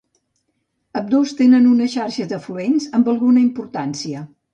[1.01, 4.25] Ambdós tenen una xarxa d'afluents amb alguna importància.